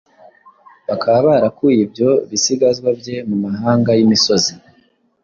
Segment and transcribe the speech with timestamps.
[0.87, 4.51] bakaba barakuye ibyo bisigazwa bye mu mabanga y’imisozi